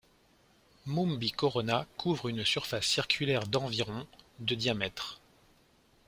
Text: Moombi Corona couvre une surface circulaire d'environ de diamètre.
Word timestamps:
Moombi 0.87 1.31
Corona 1.31 1.85
couvre 1.95 2.27
une 2.27 2.43
surface 2.43 2.87
circulaire 2.87 3.45
d'environ 3.45 4.07
de 4.39 4.55
diamètre. 4.55 5.21